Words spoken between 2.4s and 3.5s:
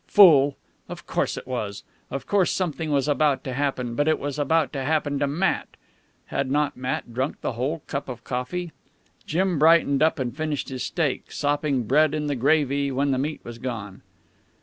something was about